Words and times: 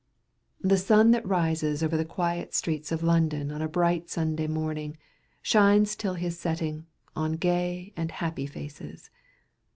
The 0.61 0.79
sun 0.79 1.11
that 1.11 1.27
rises 1.27 1.83
over 1.83 1.95
the 1.95 2.03
quiet 2.05 2.55
streets 2.55 2.91
of 2.91 3.03
London 3.03 3.51
on 3.51 3.61
a 3.61 3.67
bright 3.69 4.09
Sunday 4.09 4.47
morning, 4.47 4.97
shines 5.43 5.95
till 5.95 6.15
his 6.15 6.39
setting, 6.39 6.87
on 7.15 7.33
gay 7.33 7.93
and 7.95 8.09
happy 8.11 8.47
faces. 8.47 9.11